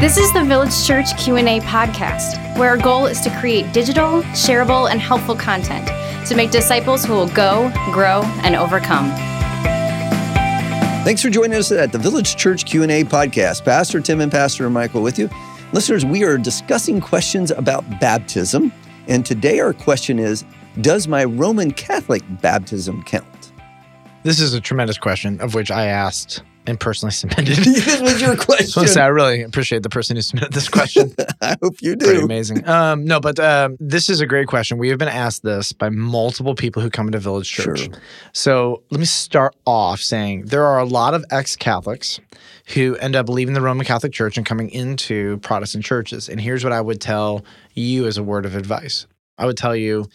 [0.00, 4.90] This is the Village Church Q&A podcast, where our goal is to create digital, shareable,
[4.90, 5.88] and helpful content
[6.26, 9.10] to make disciples who will go, grow, and overcome.
[11.04, 13.62] Thanks for joining us at the Village Church Q&A podcast.
[13.62, 15.28] Pastor Tim and Pastor Michael with you.
[15.74, 18.72] Listeners, we are discussing questions about baptism,
[19.06, 20.46] and today our question is,
[20.80, 23.52] does my Roman Catholic baptism count?
[24.22, 27.56] This is a tremendous question of which I asked and personally submitted.
[27.56, 28.82] this was your question.
[28.82, 31.14] I say I really appreciate the person who submitted this question.
[31.40, 32.06] I hope you do.
[32.06, 32.68] Pretty amazing.
[32.68, 34.78] Um, no, but um, this is a great question.
[34.78, 37.80] We have been asked this by multiple people who come into Village Church.
[37.80, 37.94] Sure.
[38.32, 42.20] So let me start off saying there are a lot of ex-Catholics
[42.74, 46.28] who end up leaving the Roman Catholic Church and coming into Protestant churches.
[46.28, 49.06] And here's what I would tell you as a word of advice.
[49.38, 50.06] I would tell you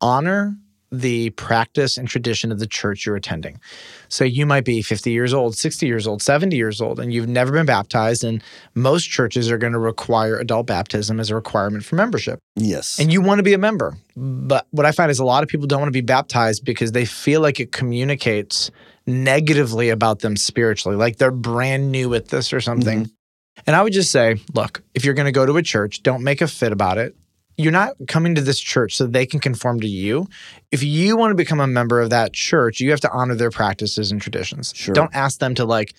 [0.00, 0.56] honor
[0.90, 3.60] the practice and tradition of the church you're attending.
[4.08, 7.28] So you might be 50 years old, 60 years old, 70 years old, and you've
[7.28, 8.24] never been baptized.
[8.24, 8.42] And
[8.74, 12.38] most churches are going to require adult baptism as a requirement for membership.
[12.56, 12.98] Yes.
[12.98, 13.96] And you want to be a member.
[14.16, 16.92] But what I find is a lot of people don't want to be baptized because
[16.92, 18.70] they feel like it communicates
[19.06, 23.04] negatively about them spiritually, like they're brand new at this or something.
[23.04, 23.62] Mm-hmm.
[23.66, 26.22] And I would just say, look, if you're going to go to a church, don't
[26.22, 27.16] make a fit about it.
[27.58, 30.28] You're not coming to this church so they can conform to you.
[30.70, 33.50] If you want to become a member of that church, you have to honor their
[33.50, 34.72] practices and traditions.
[34.74, 34.94] Sure.
[34.94, 35.94] Don't ask them to like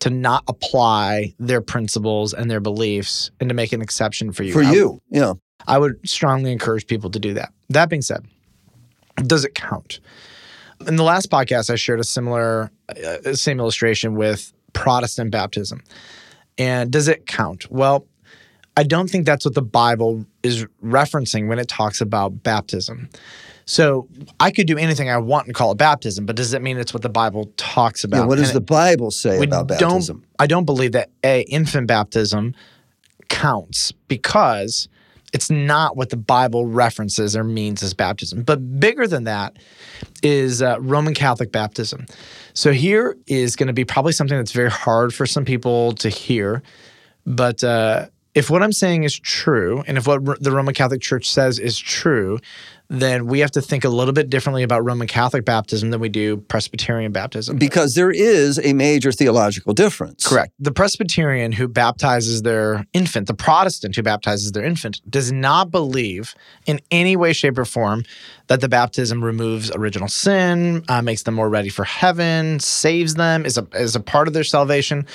[0.00, 4.52] to not apply their principles and their beliefs and to make an exception for you.
[4.52, 5.32] For I- you, yeah.
[5.66, 7.52] I would strongly encourage people to do that.
[7.70, 8.24] That being said,
[9.26, 10.00] does it count?
[10.86, 15.82] In the last podcast, I shared a similar, uh, same illustration with Protestant baptism.
[16.58, 17.70] And does it count?
[17.70, 18.06] Well,
[18.78, 23.08] I don't think that's what the Bible is referencing when it talks about baptism.
[23.64, 24.06] So
[24.38, 26.94] I could do anything I want and call it baptism, but does it mean it's
[26.94, 28.18] what the Bible talks about?
[28.18, 28.26] yeah.
[28.26, 30.24] What does And the Bible say about baptism?
[30.38, 32.54] I don't believe that a infant baptism
[33.28, 34.88] counts because
[35.32, 38.44] it's not what the Bible references or means as baptism.
[38.44, 39.56] But bigger than that
[40.22, 42.06] is uh, Roman Catholic baptism.
[42.54, 46.08] So here is going to be probably something that's very hard for some people to
[46.08, 46.62] hear,
[47.26, 47.64] but.
[47.64, 51.58] Uh, if what I'm saying is true, and if what the Roman Catholic Church says
[51.58, 52.38] is true,
[52.90, 56.08] then we have to think a little bit differently about Roman Catholic baptism than we
[56.08, 57.58] do Presbyterian baptism.
[57.58, 60.26] Because there is a major theological difference.
[60.26, 60.52] Correct.
[60.58, 66.34] The Presbyterian who baptizes their infant, the Protestant who baptizes their infant, does not believe
[66.64, 68.04] in any way, shape, or form
[68.46, 73.44] that the baptism removes original sin, uh, makes them more ready for heaven, saves them,
[73.44, 75.06] is a, is a part of their salvation.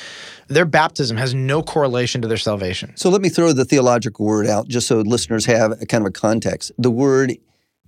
[0.47, 2.93] Their baptism has no correlation to their salvation.
[2.95, 6.09] So let me throw the theological word out just so listeners have a kind of
[6.09, 6.71] a context.
[6.77, 7.35] The word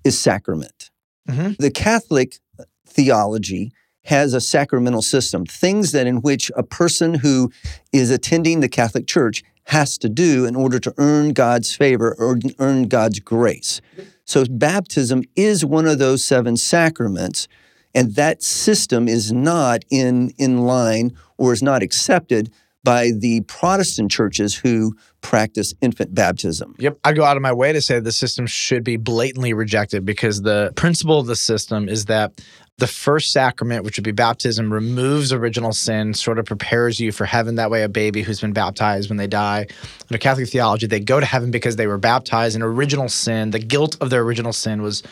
[0.05, 0.91] is sacrament.
[1.29, 1.57] Mhm.
[1.57, 2.39] The Catholic
[2.87, 3.73] theology
[4.03, 7.51] has a sacramental system, things that in which a person who
[7.91, 12.37] is attending the Catholic Church has to do in order to earn God's favor or
[12.59, 13.81] earn God's grace.
[14.23, 17.47] So baptism is one of those seven sacraments,
[17.95, 22.51] and that system is not in, in line or is not accepted
[22.85, 26.75] by the Protestant churches who practice infant baptism.
[26.77, 26.99] Yep.
[27.03, 30.43] I go out of my way to say the system should be blatantly rejected because
[30.43, 32.39] the principle of the system is that
[32.77, 37.25] the first sacrament, which would be baptism, removes original sin, sort of prepares you for
[37.25, 37.55] heaven.
[37.55, 39.67] That way, a baby who's been baptized when they die,
[40.11, 43.51] a Catholic theology, they go to heaven because they were baptized in original sin.
[43.51, 45.03] The guilt of their original sin was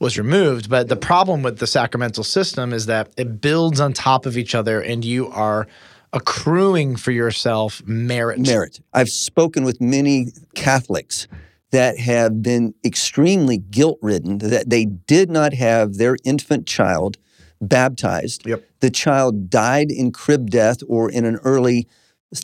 [0.00, 0.68] was removed.
[0.68, 4.54] But the problem with the sacramental system is that it builds on top of each
[4.54, 5.66] other, and you are
[6.12, 8.38] accruing for yourself merit.
[8.38, 8.80] merit.
[8.92, 11.28] I've spoken with many Catholics
[11.70, 17.18] that have been extremely guilt ridden that they did not have their infant child
[17.60, 18.46] baptized.
[18.46, 18.64] Yep.
[18.80, 21.88] The child died in crib death or in an early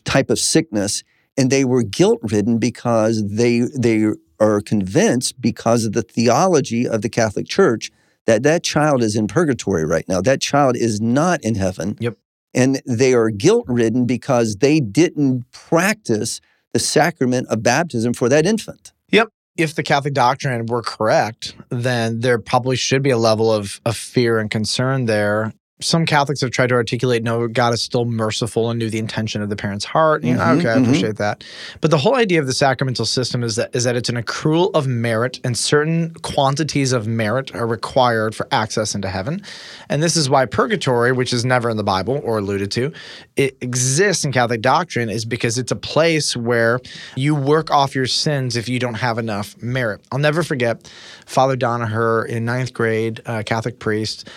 [0.04, 1.02] type of sickness,
[1.36, 4.08] and they were guilt ridden because they they
[4.40, 7.90] are convinced because of the theology of the Catholic Church
[8.26, 10.20] that that child is in purgatory right now.
[10.20, 11.96] That child is not in heaven.
[12.00, 12.16] Yep.
[12.54, 16.40] And they are guilt ridden because they didn't practice
[16.72, 18.92] the sacrament of baptism for that infant.
[19.10, 19.28] Yep.
[19.56, 23.96] If the Catholic doctrine were correct, then there probably should be a level of, of
[23.96, 25.52] fear and concern there.
[25.80, 29.42] Some Catholics have tried to articulate, no, God is still merciful and knew the intention
[29.42, 30.22] of the parent's heart.
[30.22, 30.82] You know, Mhm, okay, I mhm.
[30.84, 31.42] appreciate that.
[31.80, 34.70] But the whole idea of the sacramental system is that is that it's an accrual
[34.74, 39.42] of merit, and certain quantities of merit are required for access into heaven.
[39.88, 42.92] And this is why purgatory, which is never in the Bible or alluded to,
[43.36, 46.80] it exists in Catholic doctrine, is because it's a place where
[47.16, 50.00] you work off your sins if you don't have enough merit.
[50.12, 50.88] I'll never forget
[51.26, 54.28] Father Donaher in ninth grade, uh, Catholic priest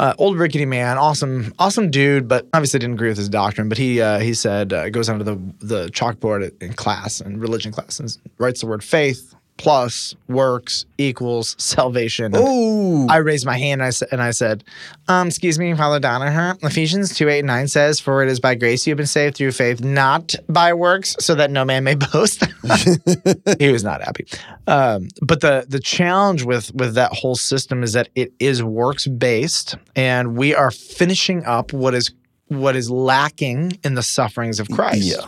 [0.00, 3.68] uh, old rickety man, awesome, awesome dude, but obviously didn't agree with his doctrine.
[3.68, 7.70] But he uh, he said uh, goes onto the the chalkboard in class and religion
[7.70, 12.32] class and writes the word faith plus works equals salvation.
[12.34, 14.64] Oh, I raised my hand and I, sa- and I said,
[15.06, 18.54] um, excuse me, Father Donaher, Ephesians 2, 8, and 9 says, For it is by
[18.54, 21.94] grace you have been saved through faith, not by works, so that no man may
[22.12, 22.42] boast.
[23.58, 24.26] he was not happy.
[24.66, 29.06] Um, but the the challenge with with that whole system is that it is works
[29.06, 32.12] based, and we are finishing up what is
[32.48, 35.02] what is lacking in the sufferings of Christ.
[35.02, 35.26] Yeah.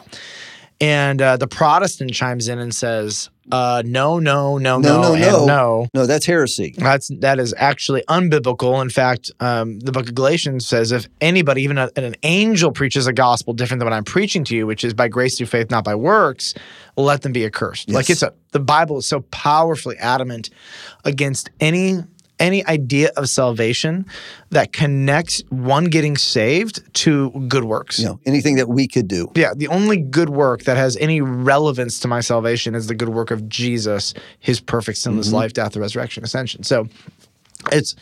[0.82, 5.20] And uh, the Protestant chimes in and says, uh, no, no, no, No, no, no,
[5.20, 5.46] no.
[5.46, 5.86] no.
[5.94, 6.74] no, that's heresy.
[6.76, 8.82] That's that is actually unbiblical.
[8.82, 13.06] In fact, um, the book of Galatians says if anybody, even a, an angel, preaches
[13.06, 15.70] a gospel different than what I'm preaching to you, which is by grace through faith,
[15.70, 16.54] not by works,
[16.96, 17.88] let them be accursed.
[17.88, 20.50] Like it's a the Bible is so powerfully adamant
[21.04, 22.02] against any
[22.42, 24.04] any idea of salvation
[24.50, 27.98] that connects one getting saved to good works.
[28.00, 29.30] You know, anything that we could do.
[29.34, 33.08] Yeah, the only good work that has any relevance to my salvation is the good
[33.08, 36.64] work of Jesus, his perfect sinless life, death, resurrection, ascension.
[36.64, 36.88] So
[37.70, 37.94] it's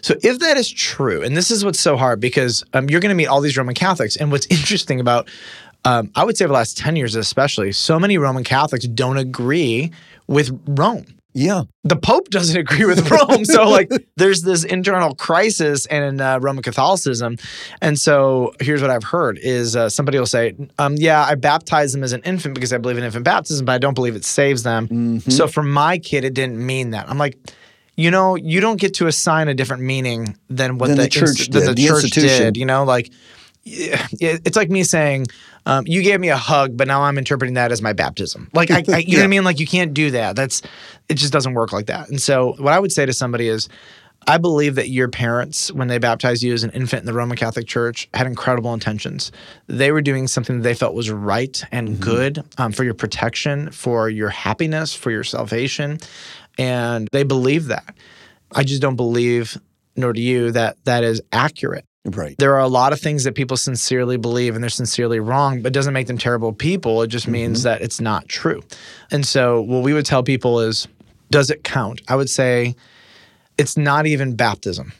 [0.00, 3.10] so if that is true, and this is what's so hard because um, you're going
[3.10, 5.28] to meet all these Roman Catholics, and what's interesting about
[5.84, 9.18] um, I would say over the last ten years, especially, so many Roman Catholics don't
[9.18, 9.90] agree
[10.28, 11.64] with Rome Yeah.
[11.84, 13.44] the Pope doesn't agree with Rome.
[13.44, 17.36] so like there's this internal crisis in uh, Roman Catholicism.
[17.82, 21.94] And so here's what I've heard is uh, somebody will say, um, yeah, I baptized
[21.94, 24.24] them as an infant because I believe in infant baptism, but I don't believe it
[24.24, 24.88] saves them.
[24.88, 25.30] Mm-hmm.
[25.30, 27.08] So for my kid, it didn't mean that.
[27.10, 27.36] I'm like,
[27.96, 31.08] you know, you don't get to assign a different meaning than what Than the, the
[31.08, 32.44] church inst- did, the, the church institution.
[32.44, 32.56] did.
[32.56, 33.12] You know, like
[33.68, 35.26] yeah, it's like me saying,
[35.66, 38.48] um, you gave me a hug, but now I'm interpreting that as my baptism.
[38.54, 39.42] Like, I, I, you know what I mean?
[39.42, 40.36] Like, you can't do that.
[40.36, 40.62] That's
[41.08, 41.14] it.
[41.14, 42.08] Just doesn't work like that.
[42.08, 43.68] And so, what I would say to somebody is,
[44.28, 47.36] I believe that your parents, when they baptized you as an infant in the Roman
[47.36, 49.32] Catholic Church, had incredible intentions.
[49.66, 53.72] They were doing something that they felt was right and good um, for your protection,
[53.72, 55.98] for your happiness, for your salvation,
[56.56, 57.96] and they believe that.
[58.52, 59.58] I just don't believe,
[59.96, 62.36] nor do you, that that is accurate Right.
[62.38, 65.68] there are a lot of things that people sincerely believe and they're sincerely wrong, but
[65.68, 67.02] it doesn't make them terrible people.
[67.02, 67.32] It just mm-hmm.
[67.32, 68.62] means that it's not true.
[69.10, 70.86] And so, what we would tell people is,
[71.30, 72.02] does it count?
[72.08, 72.76] I would say
[73.58, 74.92] it's not even baptism.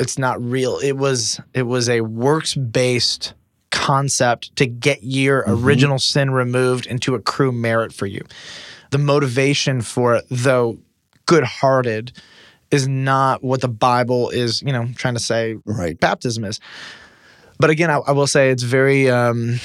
[0.00, 0.78] It's not real.
[0.78, 3.34] It was it was a works based
[3.70, 5.64] concept to get your mm-hmm.
[5.64, 8.24] original sin removed and to accrue merit for you.
[8.90, 10.78] The motivation for it, though
[11.26, 12.12] good hearted,
[12.70, 15.98] is not what the Bible is, you know, trying to say Right.
[15.98, 16.60] baptism is.
[17.58, 19.58] But again, I, I will say it's very um,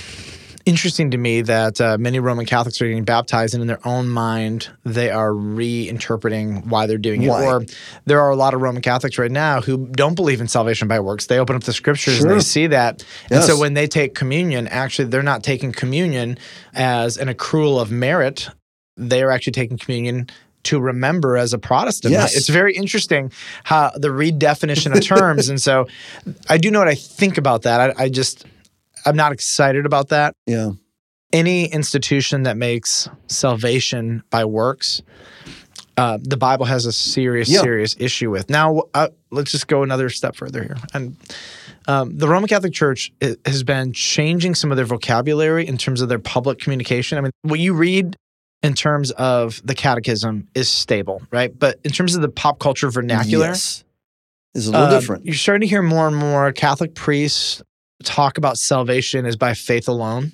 [0.66, 4.10] interesting to me that uh, many Roman Catholics are getting baptized, and in their own
[4.10, 7.30] mind, they are reinterpreting why they're doing it.
[7.30, 7.44] Why?
[7.46, 7.66] Or
[8.06, 11.00] there are a lot of Roman Catholics right now who don't believe in salvation by
[11.00, 11.28] works.
[11.28, 13.06] They open up the scriptures and they see that.
[13.30, 16.38] And so when they take communion, actually, they're not taking communion
[16.74, 18.50] as an accrual of merit.
[18.96, 20.30] They are actually taking communion
[20.64, 22.12] to remember as a Protestant.
[22.14, 22.36] Yes.
[22.36, 23.32] It's very interesting
[23.64, 25.50] how the redefinition of terms.
[25.50, 25.88] and so
[26.50, 27.80] I do know what I think about that.
[27.98, 28.46] I, I just,
[29.06, 30.36] I'm not excited about that.
[30.46, 30.72] Yeah.
[31.32, 35.02] Any institution that makes salvation by works,
[35.98, 37.62] uh, the Bible has a serious, Yeah.
[37.62, 38.50] serious issue with.
[38.50, 40.78] Now, uh, let's just go another step further here.
[40.94, 41.18] And
[41.88, 43.12] um, the Roman Catholic Church
[43.46, 47.18] has been changing some of their vocabulary in terms of their public communication.
[47.18, 48.16] I mean, what you read
[48.64, 51.58] in terms of the catechism is stable, right?
[51.58, 53.84] But in terms of the pop culture vernacular, Yes.
[54.56, 55.26] It's a little um, different.
[55.26, 57.62] You're starting to hear more and more Catholic priests
[58.04, 60.32] talk about salvation as by faith alone.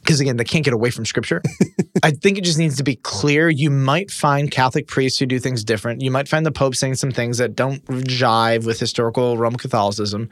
[0.00, 1.40] Because again, they can't get away from scripture.
[2.02, 3.48] I think it just needs to be clear.
[3.48, 6.02] You might find Catholic priests who do things different.
[6.02, 10.28] You might find the Pope saying some things that don't jive with historical Roman Catholicism.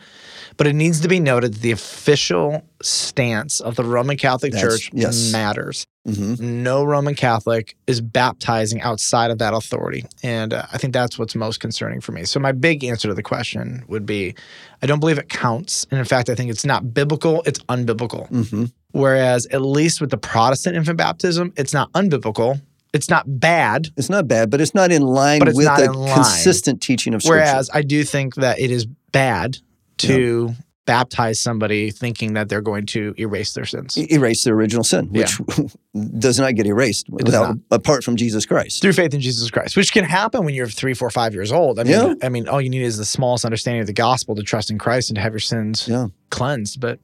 [0.59, 4.79] But it needs to be noted that the official stance of the Roman Catholic That's-
[4.79, 5.33] Church yes.
[5.33, 10.05] matters hmm no Roman Catholic is baptizing outside of that authority.
[10.23, 12.25] And uh, I think that's what's most concerning for me.
[12.25, 14.35] So, my big answer to the question would be
[14.83, 15.87] I don't believe it counts.
[15.91, 18.29] And in fact, I think it's not biblical, it's unbiblical.
[18.29, 22.61] hmm Whereas, at least with the Protestant infant baptism, it's not unbiblical,
[22.93, 23.89] it's not bad.
[23.97, 27.39] It's not bad, but it's not in line with the consistent teaching of Scripture.
[27.39, 29.59] Whereas, I do think that it is bad
[29.99, 30.55] to
[30.85, 33.97] baptize somebody thinking that they're going to erase their sins.
[34.11, 35.41] Erase their original sin, which
[36.19, 38.83] does not get erased without apart from Jesus Christ.
[38.83, 41.79] through faith in Jesus Christ, which can happen when you're three, four, five years old.
[41.79, 42.15] I mean, Yeah.
[42.23, 44.79] I mean, all you need is the smallest understanding of the gospel to trust in
[44.79, 46.09] Christ and to have your sins Yeah.
[46.31, 46.81] cleansed.
[46.81, 46.99] But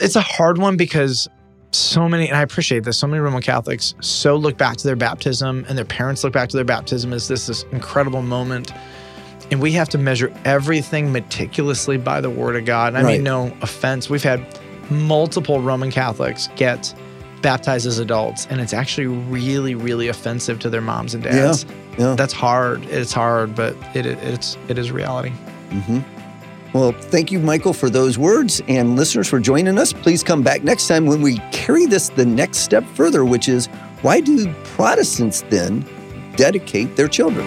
[0.00, 1.28] it's a hard one because
[1.72, 4.96] so many, and I appreciate this, so many Roman Catholics so look back to their
[4.96, 8.72] baptism and their parents look back to their baptism as this this incredible moment
[9.50, 12.88] and we have to measure everything meticulously by the word of God.
[12.88, 13.12] And I Right.
[13.14, 14.10] mean, no offense.
[14.10, 14.44] We've had
[14.90, 16.94] multiple Roman Catholics get
[17.42, 21.64] baptized as adults, and it's actually really, really offensive to their moms and dads.
[21.98, 22.14] yeah.
[22.16, 22.84] That's hard.
[22.86, 25.32] It's hard, but it, it it's it is reality.
[25.70, 26.00] Mm-hmm.
[26.72, 29.92] Well, thank you, Michael, for those words, and listeners for joining us.
[29.94, 33.66] Please come back next time when we carry this the next step further, which is
[34.02, 35.86] why do Protestants then
[36.36, 37.46] dedicate their children?